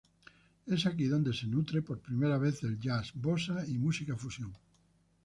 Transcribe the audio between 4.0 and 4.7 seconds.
fusión.